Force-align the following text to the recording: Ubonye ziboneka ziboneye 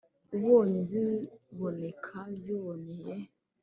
Ubonye 0.37 0.79
ziboneka 0.91 2.17
ziboneye 2.41 3.13